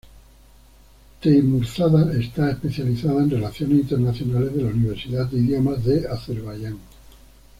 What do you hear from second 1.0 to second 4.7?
Teymurzadə está especializada en Relaciones Internacionales de